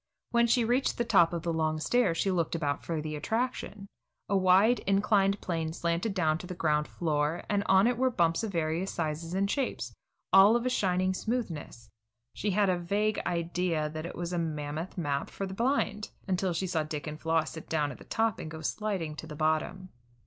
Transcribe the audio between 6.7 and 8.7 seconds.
floor, and on it were bumps of